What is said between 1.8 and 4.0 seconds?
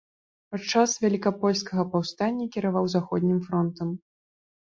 паўстання кіраваў заходнім фронтам.